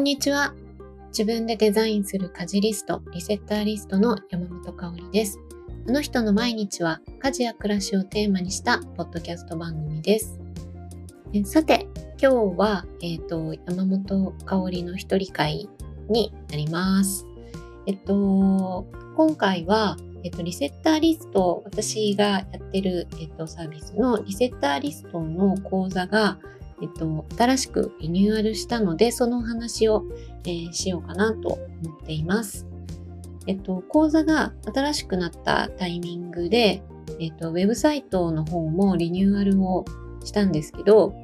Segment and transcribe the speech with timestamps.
[0.00, 0.54] んにちは。
[1.08, 5.38] 自分でデザインする家事リスト、リセッターリストの山本香里です。
[5.86, 10.40] あの人の毎日は家事や暮らしをテーマにしたポッドキャスト番組です。
[11.34, 11.86] えさて、
[12.18, 15.68] 今日は、えっ、ー、と、山本香里の一人会
[16.08, 17.26] になります。
[17.86, 18.86] えっと、
[19.16, 26.38] 今回は、えっと、リセッターリスト、私がやってる、えっと、サービスのリセッターリストの講座が、
[26.82, 30.04] えっと、新しくリニューアルしたので、その話を、
[30.44, 31.48] えー、しようかなと
[31.82, 32.66] 思っています。
[33.46, 36.82] えっと、講座が新しくなったタイミングで、
[37.18, 39.84] えっと、ウェブサイトの方もリニューアルを
[40.24, 41.14] したんですけど、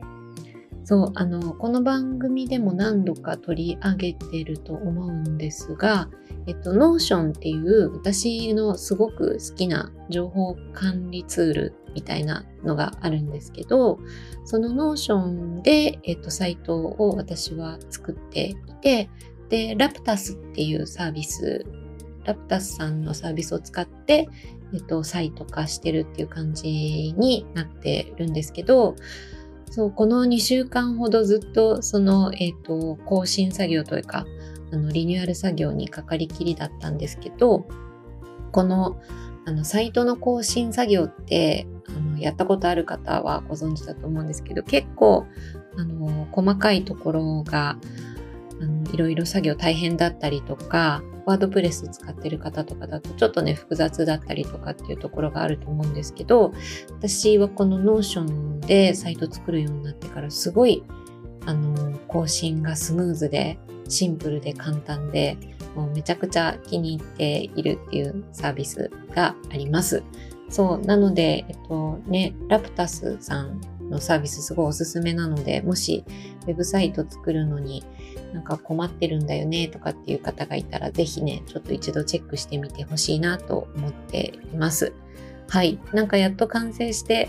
[0.85, 6.09] そう、あの、この番組でも何度か取り上げてると思うんですが、
[6.47, 13.99] えっと、Notion っていう私のすごく好きな情報管理ツールみたいなのがあるんですけど、
[14.45, 19.09] その Notion で、えっと、サイトを私は作っていて、
[19.49, 21.65] で、ラプタスっていうサービス、
[22.25, 24.29] ラプタスさんのサービスを使って、
[24.75, 28.95] えっと、サイト化してるっていう感じになってるんですけど、
[29.71, 34.27] そう、この2週間ほどずっとその、えっ、と、更新作業というか、
[34.71, 37.67] あの、リニューアル作業にかかりきりだったんですけど、
[38.53, 39.01] この、
[39.47, 45.27] あの、サイトの更新作業って、あの、やったことある方はご存知だと思うんですけど、結構、
[45.77, 47.79] あの、細かいところが、
[48.59, 56.53] あのいろいろ作業大変だったりとか、ワードプレス使ってる方とかだとちょっとね、複雑だったりとかっていうところがあると思うんですけど、
[56.91, 60.83] 私はこの Notion でサイト作るようになってからすごい、
[61.45, 65.37] あの、更新がスムーズで、シンプルで簡単で、
[65.77, 70.03] もうめちゃくちゃ気に入っているっていうサービスがあります。
[70.49, 73.61] そう、なので、えっとね、ラプタスさん
[73.91, 76.05] のサービスすごいおすすめなので、もし
[76.47, 77.85] ウェブサイト作るのに
[78.33, 84.93] なんか困ってるんだよねとかっていう方がいたら、ぜひね、ちょっと一度チェックしてみてほしいなと思っています。
[85.49, 85.79] はい。
[85.93, 87.29] なんかやっと完成して、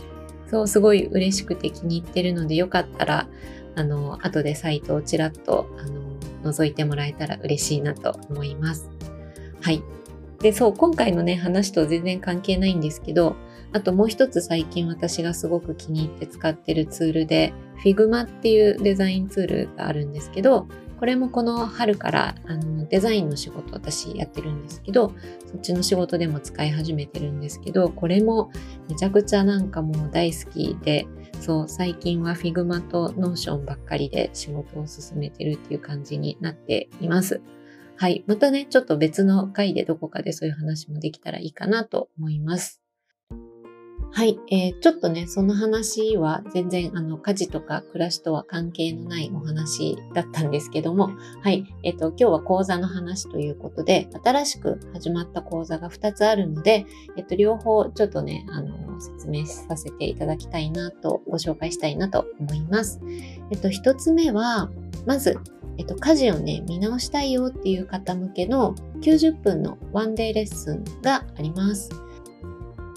[0.50, 3.28] そう、すごい嬉しくて気に入ってるので、よかったら、
[3.76, 6.07] あの、後でサイトをちらっと、あの、
[6.52, 8.90] 覗いてもらえたら嬉しいなと思います。
[9.62, 9.84] はい。
[10.40, 13.36] で、そう、今回のね、話と全然関係ないんですけど、
[13.74, 17.54] あともう一つ最近私がすごく気に入って使ってるツールで、
[17.84, 20.68] Figma っていうデザインツールがあるんですけど、
[21.00, 25.14] これもこの春からあのデザインの仕事私やってるんですけど、
[25.46, 28.52] そっちの仕事でも使い始めてるんですけど、これも
[28.90, 31.08] めちゃくちゃなんかもう大好きで、
[31.40, 37.42] そう、最近は Figma と Notion ばっかりで仕事を進めてるっていう感じになっています。
[37.96, 38.24] はい。
[38.28, 42.87] またね、ちょっと別の回でどこかでそういう話もできたらいいかなと思います。
[44.12, 51.12] はい、えー、ちょっとね、その話は全然あの家事とか暮らしとは関係のないお話だったんですけども、
[51.44, 56.86] はい、えっ、ー、と、今日は講座の話ということで、新しく始まった講座が2つあるので、
[57.16, 63.00] えっ、ー、と、両方ちょっとね、あの、説明させていただきたいなと、ご紹介したいなと思います。
[63.52, 64.72] えっと、1つ目は、
[65.06, 65.38] まず、
[65.78, 72.07] えっと、家事をね、見直したいよっていう方向けの90分のワンデーレッスンがあります。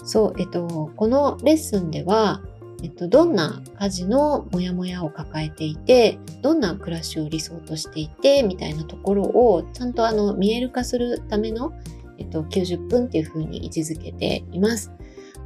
[0.03, 2.41] そう、えっと、このレッスンでは、
[2.83, 11.73] えっと、どんな家事のモヤモヤを抱えていて、どんな暮らしを理想としていて、みたいなところをちゃんとあの見える化するための、
[12.17, 14.91] えっと、90分っていう風に位置づけています。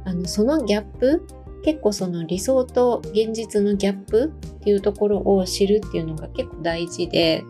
[0.04, 1.26] あの、そのギャップ、
[1.62, 7.44] 結構その理想と現実のギャップっていうところを知るっていうのが結構大事で、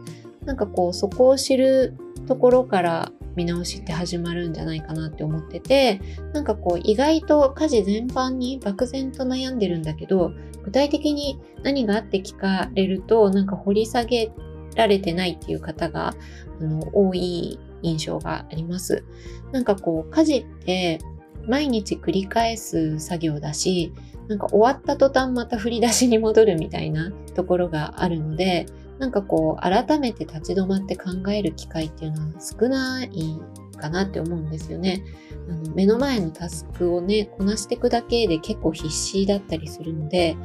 [0.45, 1.95] なんかこうそこを知る
[2.27, 6.01] ところから見直しって始まるんじゃないかなって思ってて
[6.33, 10.33] なんかこう意外と家事全般に漠然と悩んでるんだけど
[10.65, 14.33] 具体的に何があって聞かれるとなんか掘り下げ
[14.75, 16.15] られてないっていう方が
[16.61, 19.05] あの多い印象があります。
[19.53, 20.99] なんかこう家事って
[21.47, 23.93] 毎日繰り返す作業だし
[24.29, 28.67] なんか終わった途端また振り出しに戻るみたいなところがあるので
[28.99, 33.11] なんかこう改めて立ち止まって考える機会っていうのは少ない
[33.77, 35.05] かなって思うんですよね。
[35.49, 40.37] あの目の前のタスクをね、こなしていくだけで結構必死だったりするので、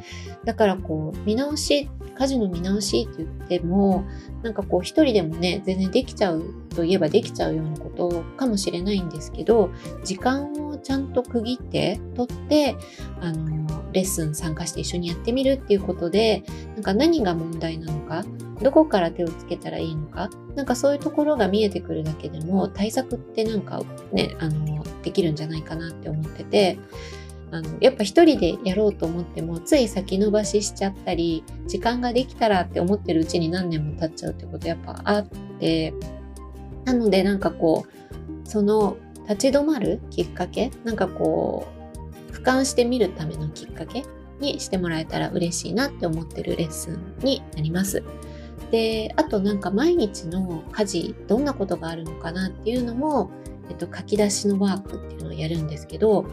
[0.46, 4.04] だからこう、見直し、家事の見直しって言っても、
[4.44, 6.44] なんかこう一人でもね、全然できちゃう
[6.76, 9.72] といえばできちゃうようなことかもしれないんですけど、
[10.04, 12.76] 時間をちゃんと区切って取って、
[13.20, 16.44] あの、レッスン参加して一緒にやってみるっていうことで、
[16.76, 18.24] なんか何が問題なのか、
[18.62, 23.82] どこから手をつけたらいいのか、なんかそういうところが見えてくるだけでも対策ってなんか
[24.12, 26.78] ね、あの、できるんじゃないかなって思ってて、
[27.54, 35.28] あのやっぱ一人でやろうと思ってもつい先延ばししちゃったり時間ができたらって思ってるうちに何年も経っちゃうってことやっぱあっ
[35.60, 35.94] て
[36.86, 38.96] なのでなんかこうその
[39.28, 40.72] 立ち止まるきっかけ？
[40.86, 41.68] なんかこ
[42.30, 44.06] う俯瞰してみるためのきっかけ？
[44.40, 48.02] にしてもらえたら嬉しいなって思ってるレッスンになります。
[48.72, 53.30] であとなんか毎日の家事どんなことがあるのかなっていうのも
[53.72, 56.26] えっと、書き出しのワークっていうのをやるんですけど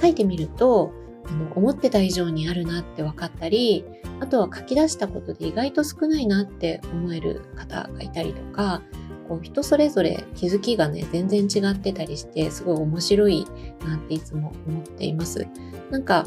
[0.00, 0.92] 書いてみると
[1.26, 3.84] あの思ってた以上にあるなって分かったり
[4.20, 8.80] あとは書き出したことで意外と少ないなって思える方がいたりとか
[9.28, 13.46] こう人それぞれ気づきがね全然違ってたりしてすごい面白い
[13.84, 15.46] なっていつも思っています。
[15.90, 16.26] なんか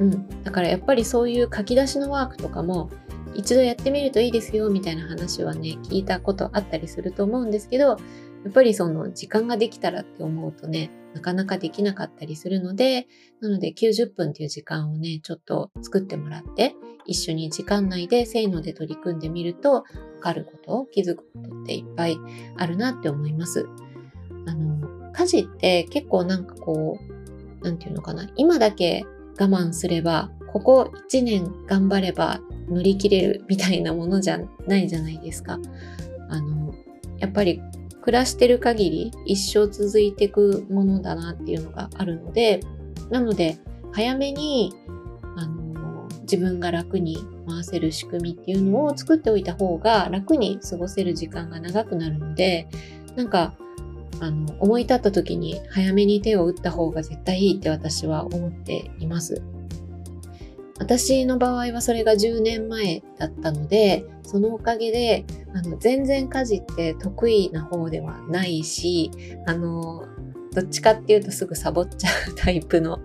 [0.00, 2.88] うん、だからやっぱりそういう書き出しのワークとかも
[3.34, 7.96] 一度やってみるといいですよみたいな話はね聞いたことあったりすると思うんですけど
[8.44, 13.06] やっぱりその時間ができたらって思うとね、なかなかできなかったりするので、
[13.40, 16.74] なので90分っていう時間をね、ちょっと作ってもらって、
[17.06, 19.84] 一緒に時間内でせーので取り組んでみると、わ
[20.20, 22.18] かることを、気づくことっていっぱい
[22.56, 23.66] あるなって思います。
[24.46, 26.98] あの、家事って結構なんかこ
[27.60, 29.04] う、なんていうのかな、今だけ
[29.38, 35.58] 我慢すれば、ここ1年頑張れば乗り切れるみたいなものじゃないじゃないですか。
[36.28, 36.74] あの、
[37.18, 37.60] やっぱり
[38.02, 42.60] 暮らしてる限り一生続いていくものだなっていうのがあるので、
[43.10, 43.58] なので
[43.92, 44.74] 早めに
[45.36, 47.18] あの自分が楽に
[47.48, 52.68] 回せる仕組みっていうのを作っておいた方が楽に過ごせる時間が長くなるので、
[53.16, 53.54] なんか
[54.20, 59.42] あの思い立った時に早めに手を打った方が絶対いいって私は思っています。
[60.82, 65.24] 私の場合はそれが10年前だったので、そのおかげで、
[65.54, 69.12] あの、全然家事って得意な方ではないし、
[69.46, 70.08] あの、
[70.52, 72.98] どっちかっていうとすぐサボっちゃうタイプの、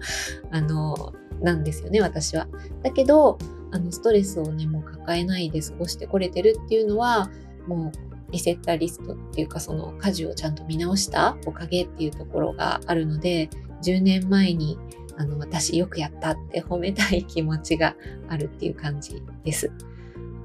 [0.49, 2.47] あの、なんですよね、私は。
[2.81, 3.37] だけど、
[3.71, 7.29] あの、ストレスをね、もう抱えないで過ごしてこれてるっていうのは、
[7.67, 13.49] もう、リセッターリストっていうか、その家事をちゃんと見直したおかげっていうところがあるので、
[13.83, 14.79] 10年前に
[15.17, 17.95] あの、私よくやったって褒めたい気持ちが
[18.29, 19.71] あるっていう感じです。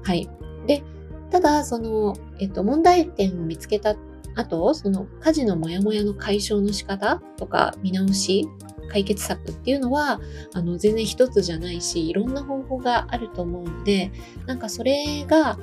[0.03, 0.29] はい。
[0.67, 0.83] で、
[1.29, 3.95] ただ、その、えっと、問題点を見つけた
[4.35, 8.47] 後、その家事のモヤモヤの解消の仕方とか見直し、
[8.89, 10.19] 解決策っていうのは、
[10.53, 14.11] あの、全然一つじゃないし、いろんな方法があると思うので、
[14.45, 15.57] なんかそれが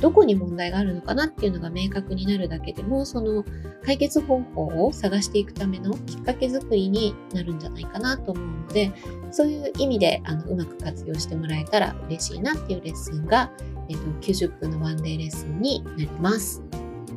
[0.00, 3.44] どこに問題があるのかなっていうのが明確になるだけでもその
[3.84, 8.92] 解決方法を探していくためのきっかけづくりになるんじゃないかなと思うので
[9.30, 13.50] そういう意味であのうまく活用してもらえたら嬉しいなっていうレッスンが、
[13.88, 16.62] えっと、90分のワンデーレッスンになります。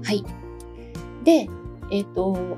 [0.03, 0.23] はい。
[1.23, 1.47] で、
[1.91, 2.57] えっと、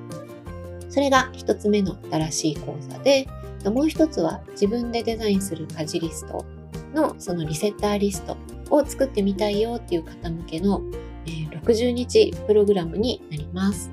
[0.90, 3.28] それが一つ目の新しい講座で、
[3.66, 6.46] もう一つは自分でデザインする家事リスト
[6.94, 8.38] のそのリセッターリスト
[8.70, 10.82] を作ってみたいよっていう方向けの、
[11.26, 13.92] えー、60日プログラムになります。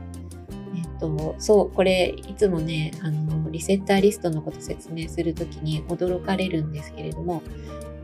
[0.77, 7.43] えっと、そう、これいつもね、あの、リセッターリストのこと説明するときに驚かれるんですけれども、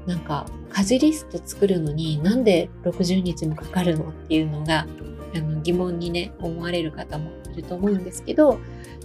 [0.06, 4.86] なんか、家事リスト作るのになんで60日もかかるのっていうのが、
[5.34, 8.58] あの疑問にね、思われる方もいると思うんですけど、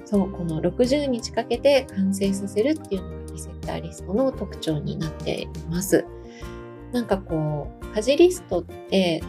[0.06, 3.19] そう、この60日かけて完成させるっていうのが
[3.69, 6.06] タリストの特徴になっています。
[6.92, 9.21] なんかこう、家事リストって、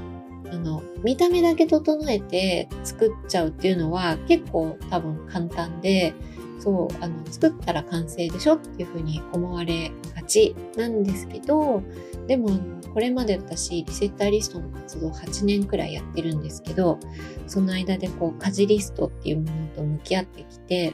[0.51, 6.15] あの、見た目だけ整えて作っちゃうっていうのは結構多分簡単で、
[6.59, 11.83] そう、あの、作ったら完成でしょっていうふうに思われがちなんですけど、
[12.27, 12.51] でも、
[12.93, 16.99] これまで私、リセッターリストの活動8年くらいやってるんですけど、
[17.47, 20.93] その間でこう、家事リストっていうものと向き合ってきて、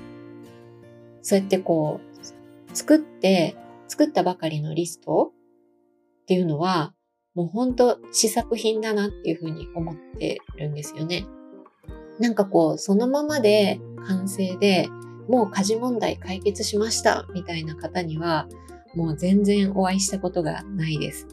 [1.22, 2.15] そうやってこう、
[2.76, 3.56] 作って、
[3.88, 5.32] 作ったばかりのリスト
[6.22, 6.92] っていうのは、
[7.34, 11.24] もうほんと試作品だなっていうふうに思ってるんですよね。
[12.20, 14.88] なんかこう、そのままで完成で
[15.26, 18.46] もう家事問題解決しましたみたいな方には、
[18.94, 21.26] もう全然お会いしたことがないです。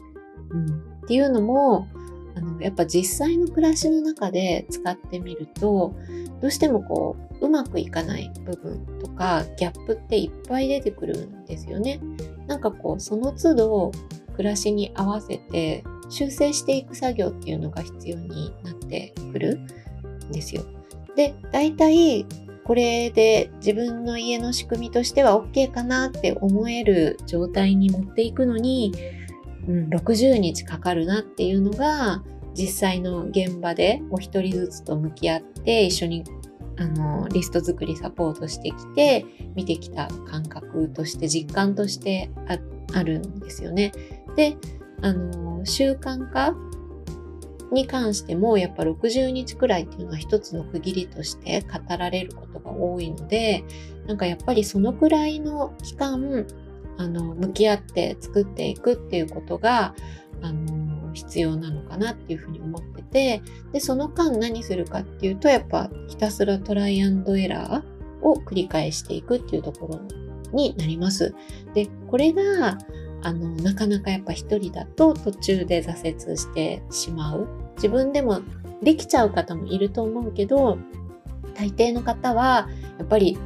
[0.48, 0.70] うん、っ
[1.06, 1.88] ていうのも、
[2.36, 5.94] あのやっぱ実際の暮らしの中で使ってみると、
[6.40, 12.00] どうしてもこう、うまくいかない部分とか、ギャップっていっぱい出てくるんですよね。
[12.46, 13.92] なんかこう、その都度、
[14.36, 19.60] 暮らしに合わせて修正していく作業っていうのが必要になってくる
[20.28, 20.62] んですよ。
[21.16, 22.26] で、大体
[22.64, 28.92] これで自分の家の仕組みとしては OK かなって思える状態に持っていくのに、
[29.68, 32.22] うん、60日かかるなっていうのが
[32.54, 36.24] 実際の現場でお一人ずつと向き合って一緒に
[36.76, 42.30] あのリスト作りサポートしてきて見てきた感覚として実感として
[42.92, 43.92] あるんですよね。
[44.36, 44.56] で
[45.02, 46.54] あの習慣化
[47.72, 53.64] に関してもやっぱ60日くらいっていうのは一つの区切りとして語られることが多いので
[54.06, 56.46] なんかやっぱりそのくらいの期間
[56.96, 59.94] あの向き合って作っていくっていうことが
[60.42, 70.00] あの必要なのかなっていうふうに思っててでその間何するかっていうとやっぱひたすらトライアンドエラーを繰り返していくっていうところ
[70.52, 71.34] になります。
[71.74, 72.78] でこれが
[73.22, 78.42] あのなかなかやっぱ一人だと途中で挫折してしまう自分でも
[78.82, 80.78] できちゃう方もいると思うけど
[81.54, 83.38] 大抵の方はやっぱり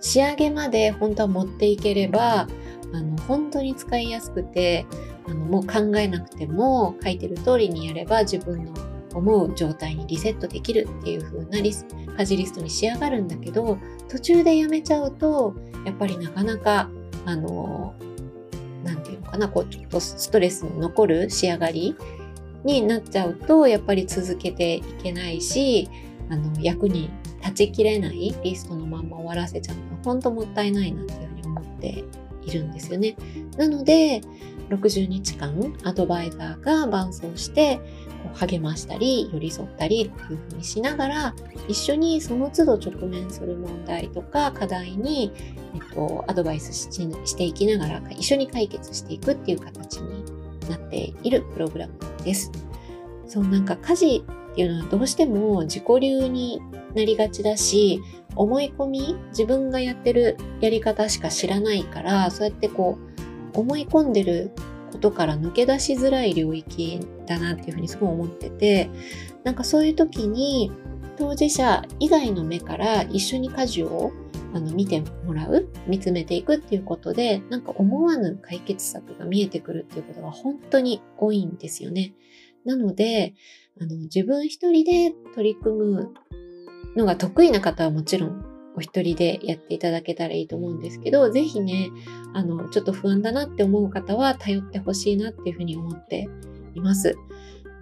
[0.00, 2.46] 仕上げまで本当は持っていければ
[2.92, 4.86] あの本当に使いやすくて
[5.26, 8.72] あのもう考えなくても書いてる通りにやれば自分の
[9.14, 11.86] 思う状態にリセットできるっていう風なリス
[12.16, 13.78] 家事リストに仕上がるんだけど
[14.08, 16.90] 途中でやめちゃうとやっぱりなかなか
[17.24, 17.94] あの
[18.84, 21.96] 何て言うのかなこうちょっとストレスの残る仕上がり
[22.64, 25.88] になっちゃうとやっぱり続けていけないし
[26.30, 32.04] あの役に立ちきれないリストのまんま終わらせちゃう本当もったいないなっていうふうに思って
[32.44, 33.16] いるんですよね。
[33.56, 34.20] なので
[34.70, 37.80] 60日間アドバイザーが伴走して
[38.34, 41.34] 励ましたり寄り添ったりっていうふうにしながら
[41.68, 45.32] 一緒にその都度直面する問題とか課題に、
[45.74, 50.24] えっと、アドバイスしていきながら一緒に解決していくっていう形に
[50.68, 52.52] なっているプログラムです。
[53.26, 56.60] そうなんか家事っていうのはどうしても自己流に
[56.94, 58.00] なりがちだし
[58.36, 62.98] 思い込み自分がやってるやり方しか知らないからそうやってこ
[63.54, 64.52] う思い込んでる
[64.92, 68.90] ことから抜け出しづらい領域だなっていうふうにすごい思ってて
[69.44, 70.72] なんかそういう時に
[71.16, 74.12] 当事者以外の目から一緒に家事を
[74.54, 82.14] あの見てもらう見つめていくっていうことでなんか思わぬ解決策が見えてくるっていうことが本当に多いんですよね。
[82.64, 83.34] なので
[83.80, 86.14] あの自分一人で取り組む
[86.96, 88.44] のが得意な方はもちろん
[88.76, 91.90] お一人でやっていただけたらいいと思うんですけど、ぜひね、
[92.32, 96.28] あの、ちょっと不安だなって思う方は頼ってほしいなっていうふうに思って
[96.74, 97.16] います。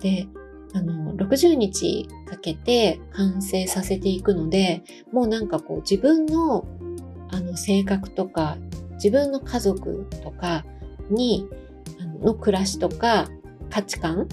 [0.01, 0.27] で、
[0.73, 6.67] あの、60日かけて完成させていくので、もうなんかこう自分の
[7.29, 8.57] あの性格とか、
[8.95, 10.65] 自分の家族とか
[11.11, 11.49] に、
[12.23, 13.29] の暮らしとか
[13.71, 14.29] 価値観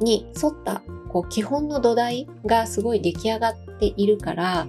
[0.00, 4.66] に沿ったこう基本の土台がすごい出来上がっているから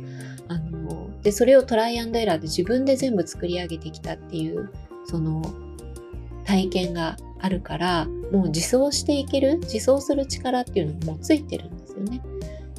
[0.49, 4.71] あのでそれをトライアンドエラーで自分で全部作り上げてきたっていう
[5.05, 5.41] その
[6.43, 12.21] 体験があるからもう自走していける自走する力っていうのもついてるんですよね。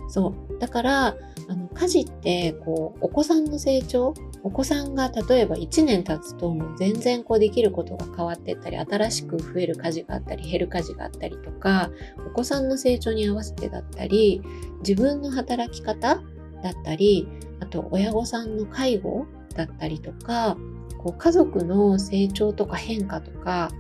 [0.08, 0.58] そう。
[0.58, 1.16] だから
[1.49, 11.90] あの家事ってこうお子さんの成長お子さんが例えば1年経つともう全然こうできることが変わってったり新しく増える家事があったり減る家事があったりとか
[12.26, 14.42] お子さんの成長に合わせてだったり
[14.87, 16.23] 自分の働き方
[16.62, 17.28] だったり
[17.61, 20.56] あと親御さんの介護だったりとか
[20.99, 23.70] こう家族の成長とか変化とか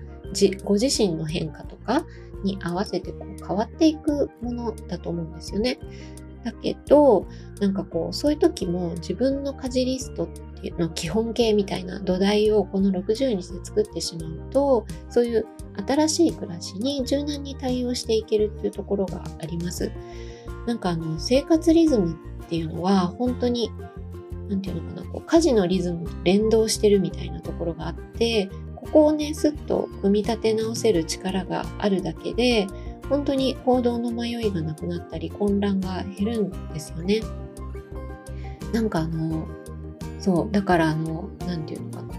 [0.64, 2.04] ご自身の変化とか
[2.44, 5.78] に合わせてこう変わっていくものだと思うんですよね。
[6.44, 7.26] だけど
[7.60, 15.46] なんかこうそういう時も自分の家事リストっていうの基本形みたいな土台をこの60日で作ってしまうとそういう
[15.86, 19.90] 新しい暮らしに柔軟に対応していけるっていうところがあります。
[20.66, 22.12] なんかあの生活リズム
[22.44, 23.70] っていうのは本当に
[24.48, 28.50] 何て言うのかなこう家事のリズムと連動してるみたいなところがあって
[28.84, 32.66] ここをねすっと組み立て直せる力があるだけで
[33.08, 37.20] 本当に行動の迷いがなくなったり混乱が減るんですよね。
[38.72, 39.46] なんかあの
[40.18, 42.14] そうだからあの何て言うのかな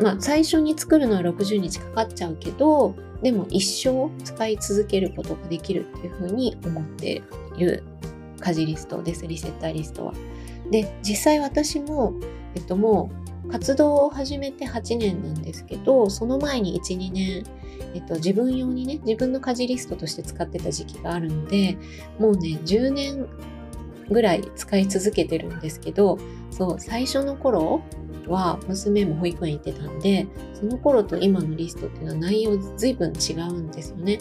[0.00, 7.22] まあ最初に作るのは60日かかっちゃうけどでも一生使い続けることができるっていうふうに思って
[7.56, 7.84] いる
[8.40, 10.14] 家事リストですリセッターリストは。
[10.70, 12.14] で実際私も、
[12.54, 13.19] えっと、もう
[13.50, 17.44] 活動を始めて8年なんですけどその前に12年
[17.94, 21.76] えっと、自分用にね、自分の家事リストとして使ってた時期があるので、
[22.18, 23.26] もうね、10年
[24.08, 26.18] ぐらい使い続けてるんですけど、
[26.50, 27.82] そう、最初の頃
[28.28, 34.20] は娘も保育園行ってたんで、その頃と今のリストっていうのは内容随分違うんですよね。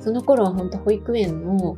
[0.00, 1.76] その頃は本当保育園の、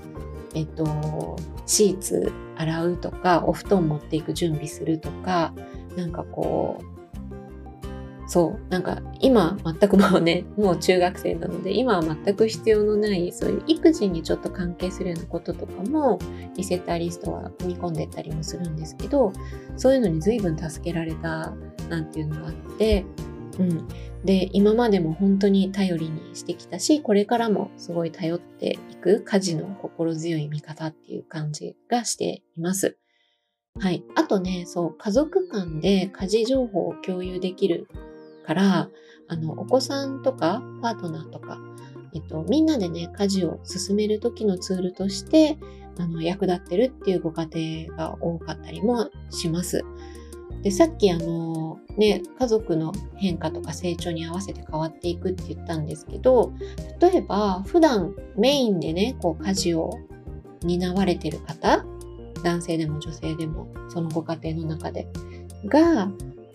[0.55, 5.55] えっと、シーツ洗うとか、お布団持っていく準備するとか、
[5.97, 6.92] なんかこう、
[8.33, 16.19] そう、なんか今全くもうね、 もう中学生なので、今は全く必要のない、そういう育児にちょっと関係するようなこととかも、
[16.57, 19.35] リセッターリストは組み込んでったりもするんですけど、
[19.77, 21.53] そういうのに随分助けられた
[21.91, 23.05] なんていうのがあって、
[23.59, 23.87] うん。
[24.25, 32.97] で、今までも本当に頼りにしてきたし、これからもすごい頼っていく家事の心強い味方っていう感じがしています。
[33.79, 34.03] はい。
[34.15, 37.89] あとね、そう、家族間で家事情報を共有できる
[38.43, 38.91] から、
[39.29, 41.59] あの、お子さんとかパートナーとか、
[42.15, 45.59] えっと、みんなでね、家事を進める時のツールとして、
[45.99, 49.83] あの、役立ってるっていうご家庭が多かったりもします。
[50.63, 56.53] で、さっきあの、ね、家族の変化とか成長に合わせて変わっていくって言ったんですけど、
[57.01, 59.99] 例えば、普段メインでね、こう、家事を
[60.63, 61.85] 担われてる方、
[62.45, 65.09] 男性でも女性でも、そのご家庭の中で、
[65.67, 66.11] が、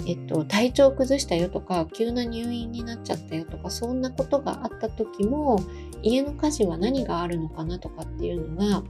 [0.08, 5.60] えっと、体調崩したよとか、急な入院になっちゃったよとか、そんなことがあった時も、
[6.02, 8.84] 家の家事は何があるのかなとかっていうのが、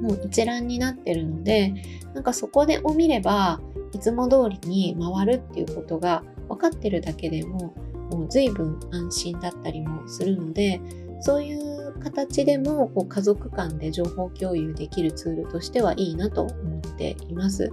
[0.00, 1.74] もう一覧になってるので、
[2.14, 3.60] なんかそこでを見れば、
[3.92, 7.74] いつも通りに回るっていうことが分かってるだけでも、
[8.10, 10.80] もう随分安心だったりもするので、
[11.20, 17.70] そういう形でもこう家族間で情報共有できるツールとしてはいいなと思っています。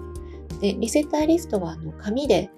[0.59, 2.49] で、リセッターリストはあの紙で、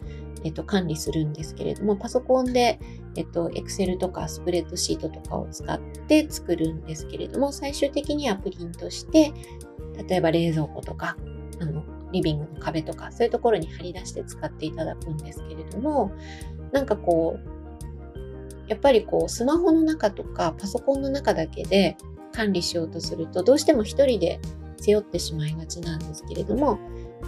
[0.43, 2.79] えっと、管理するんですけれども、パソコンで、
[3.15, 9.33] えっと、Excel とかスプレッドシートとかを使って作るんですけれども、最終的にはプリントして、
[10.07, 11.17] 例えば冷蔵庫とか、
[11.59, 16.11] あの、リビングの壁とか、そういうところに貼り出して使っていただくんですけれども、
[16.71, 21.97] なんかこう、やっぱりこう、スマホの中とかパソコンの中だけで
[22.31, 24.39] 管理しようとすると、どうしても一人で
[24.77, 26.79] 背負ってしまいがちなんですけれども、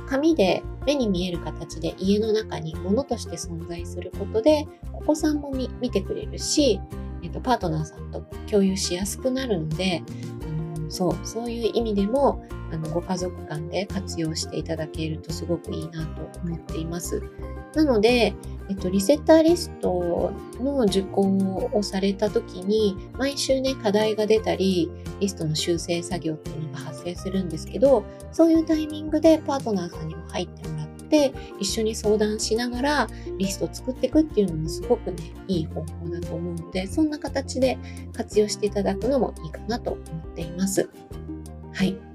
[0.09, 6.79] 紙で目に見える形で家の中に物として存在することで、お子さんも見てくれるし、
[7.23, 10.03] えっと、パートナーさんと共有しやすくなるので、
[10.75, 17.21] あのそう、そういう意味でも、あのご家族間で活用していただけるとすごくいいなと思っています。
[17.75, 18.33] なので、
[18.69, 33.07] えっと、リセッターリストの受講をされた時に、毎週ね、課題が出たり、リストの修正作業っていうのが発生するんですけど、そういうタイミングでパートナーさんにも入ってもらって、一緒に相談しながら
[33.37, 37.77] リスト作っていくっていうのもすごくね、いい方法だと思うので、そんな形で
[38.13, 40.89] 活用していただくのもいいかなと思っています。
[41.73, 42.10] はい。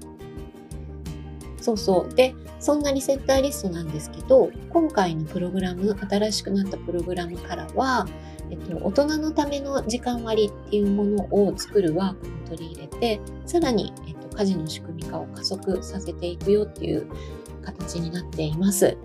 [1.67, 2.15] そうそう。
[2.15, 8.07] で、そんなリセッターリストなんですけど、今回のプログラム、新しくなったプログラムからは、
[8.49, 17.05] えっと、大人のための時間割っていうものを作るワークを取り入れて、さらに、えっと、家事の仕組み化を加速させていくよっていう
[17.61, 18.97] 形になっています。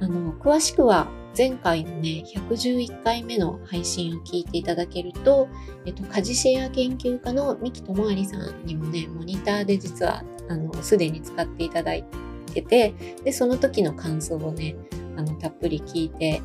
[0.00, 5.48] あの、詳しくは前回のね、111回目の配信を聞いていただけると、
[5.86, 12.04] えっと、家事シェア研究家の三木智有さんにもね、モニターで実は、あの、すでに使っていただい
[12.52, 14.76] てて、で、その時の感想をね、
[15.16, 16.42] あの、たっぷり聞いて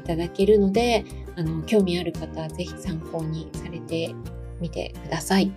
[0.00, 1.04] いただけるので、
[1.36, 4.14] あの、興味ある方はぜひ参考にされて
[4.60, 5.52] みてください。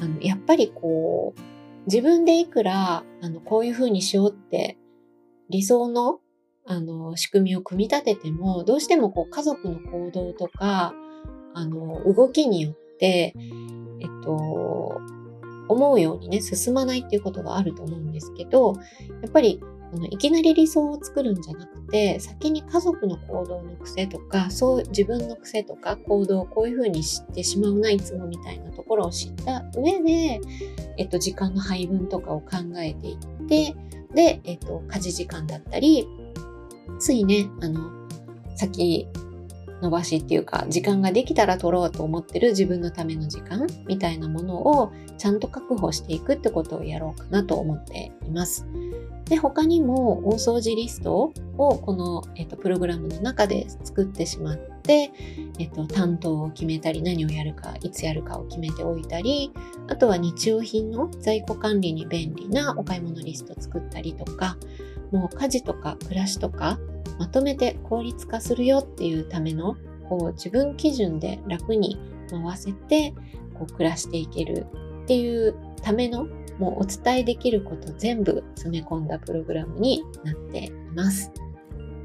[0.00, 1.40] あの、やっぱりこう、
[1.86, 4.78] 自分でいくら、あの、こういうふうにしようって
[5.50, 6.20] 理想の
[6.64, 10.94] あの、仕組みを組み立てても、どうしてもこう家族の行動とか、
[11.54, 13.34] あの、動きによって、
[14.00, 15.00] えっと、
[15.68, 18.74] 思うようにね、進まないっていうことがあると思うんですけど、
[19.22, 19.60] やっぱり、
[19.94, 30.40] あのいきなり理想を作るんじゃなくて、先に家族の行動の癖とか、そう自分の癖とか行動をこういうふうに知ってしまうな、いつもみたいなところを知った上で、
[30.96, 33.74] えっと、時間の配分とかを考えていって、
[34.14, 36.08] で、えっと、家事時間だったり、
[36.98, 37.90] ついね、あの、
[38.56, 39.08] 先
[39.82, 48.66] 延ばしっていうか、時間ができたら取ろうと思ってる自分のための時間みたいなものをちゃんと確保していくってことをやろうかなと思っています。
[49.24, 55.10] で、他にも大掃除リストをこの、えっと、プログラムの中で作ってしまって、
[55.58, 59.52] えっと、担当を決めたり、何をやるか、いつやるかを決めておいたり、
[59.88, 64.56] あとは日用品の在庫管理に便利なお買い物リスト作ったりとか、
[65.12, 66.78] もう家事とか暮らしとか
[67.18, 69.76] まとめて効率化するよっていうための
[70.08, 71.98] こう自分基準で楽に
[72.30, 73.12] 回せて
[73.54, 74.66] こう暮らしていける
[75.04, 76.26] っていうための
[76.58, 81.32] もうお伝えできること全部詰め込んだプログラムになっています。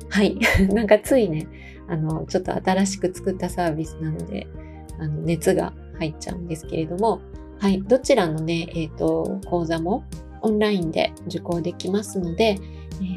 [0.09, 0.37] はい。
[0.73, 1.47] なんかついね、
[1.87, 4.47] あの、ちょっと新しく作ったサービスなので、
[4.99, 7.19] あの、熱が入っちゃうんですけれども、
[7.59, 7.81] はい。
[7.81, 10.03] どちらのね、えっ、ー、と、講座も
[10.41, 12.57] オンラインで受講できますので、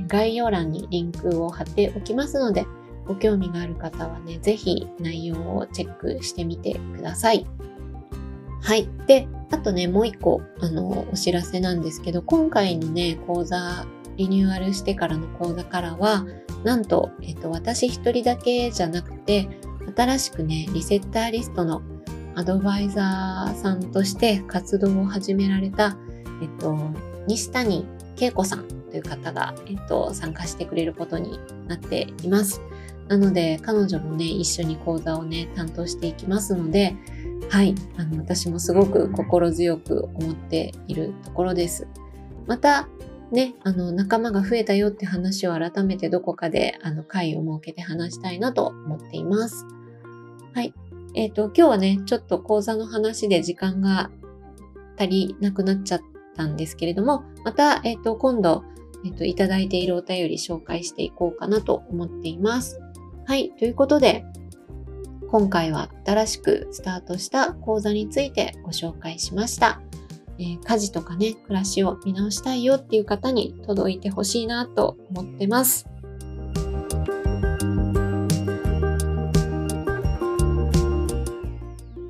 [0.09, 2.67] 概要欄にリンクを貼っておきますので、
[3.07, 7.47] ご興味がある方はね、ぜひ内容をチェックしてみてください。
[8.63, 8.89] はい。
[9.07, 16.27] で、あとね、もう一個、あの、お知らせなんですけど、今回のね、講座、リニューアルしてからの講座からは、
[16.63, 19.49] なんと、えっと、私一人だけじゃなくて、
[19.97, 21.83] 新しくね、リセッターリストの
[22.35, 25.97] アドバイザーさんとして活動を始められた、
[26.43, 26.77] えっと、
[27.27, 27.87] 西谷
[28.19, 32.61] 恵子さんという方が、えっと、参加してくれることになっています。
[33.09, 36.95] なので、彼女もね、一緒に講座をね、担当していきますので、
[37.49, 41.89] はい、あの、私もすごく心強く思っているところです。
[42.47, 42.89] また、
[43.33, 49.67] ね、あの、仲間が増えたよって話を改めてどこかで、あの、会を設けて話したいなと思っています。
[50.53, 50.75] はい。
[51.15, 54.11] えっ、ー、と、今日はね、ちょっと講座の話で時間が
[54.97, 56.01] 足りなくなっちゃっ
[56.37, 58.65] たんですけれども、また、えっ、ー、と、今度、
[59.05, 62.81] えっ、と、いただいているお便り紹介していこうかなと思っています。
[63.27, 63.51] はい。
[63.59, 64.25] ということで、
[65.31, 69.81] 今回は新しくスタートした講座についてご紹介しました。
[70.39, 75.87] えー、家事とかね、暮らしを見直したいよっていう方に届いてほしいなと思ってます。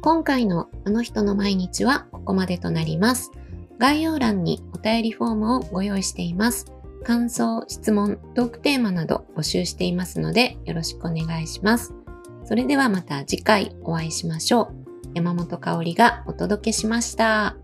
[0.01, 3.33] 今回のあの人の毎日はここまでとなります。
[3.79, 6.73] 概要欄にお便りフォームをご用意しています。
[7.05, 11.95] 感想、質問、トークテーマなど募集していますのでよろしくお願いします。
[12.45, 14.81] それではまた次回お会いしましょう。
[15.15, 17.60] 山本香里がお届けしました。